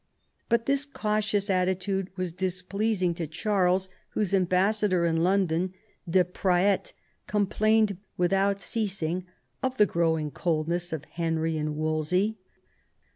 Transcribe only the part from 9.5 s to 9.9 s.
of the